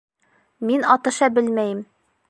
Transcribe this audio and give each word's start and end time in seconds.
Мин 0.69 0.87
атыша 0.95 1.31
белмәйем. 1.37 1.89